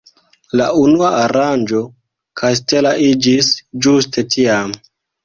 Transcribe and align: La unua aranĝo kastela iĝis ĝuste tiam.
La 0.59 0.67
unua 0.83 1.11
aranĝo 1.17 1.81
kastela 2.41 2.95
iĝis 3.11 3.51
ĝuste 3.87 4.25
tiam. 4.37 4.73